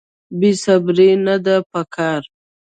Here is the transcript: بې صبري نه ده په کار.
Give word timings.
بې 0.39 0.51
صبري 0.63 1.09
نه 1.25 1.35
ده 1.45 1.55
په 1.71 1.81
کار. 1.95 2.21